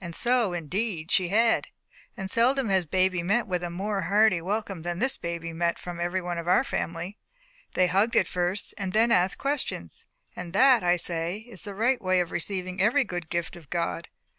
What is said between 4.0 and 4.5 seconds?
hearty